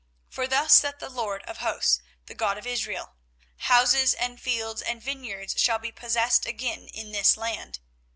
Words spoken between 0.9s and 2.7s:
the LORD of hosts, the God of